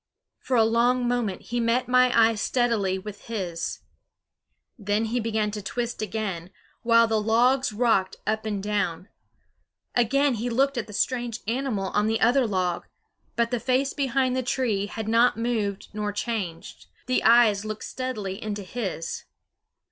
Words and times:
For 0.39 0.57
a 0.57 0.63
long 0.63 1.07
moment 1.07 1.43
he 1.43 1.59
met 1.59 1.87
my 1.87 2.11
eyes 2.19 2.41
steadily 2.41 2.97
with 2.97 3.25
his. 3.25 3.81
Then 4.79 5.05
he 5.05 5.19
began 5.19 5.51
to 5.51 5.61
twist 5.61 6.01
again, 6.01 6.49
while 6.81 7.05
the 7.05 7.21
logs 7.21 7.71
rocked 7.71 8.15
up 8.25 8.43
and 8.43 8.63
down. 8.63 9.09
Again 9.93 10.33
he 10.33 10.49
looked 10.49 10.75
at 10.75 10.87
the 10.87 10.91
strange 10.93 11.41
animal 11.47 11.89
on 11.91 12.07
the 12.07 12.19
other 12.19 12.47
log; 12.47 12.87
but 13.35 13.51
the 13.51 13.59
face 13.59 13.93
behind 13.93 14.35
the 14.35 14.41
tree 14.41 14.87
had 14.87 15.07
not 15.07 15.37
moved 15.37 15.89
nor 15.93 16.11
changed; 16.11 16.87
the 17.05 17.23
eyes 17.23 17.63
looked 17.63 17.83
steadily 17.83 18.41
into 18.41 18.63
his. 18.63 19.25